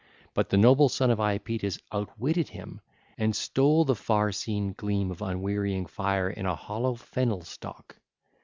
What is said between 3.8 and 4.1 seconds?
the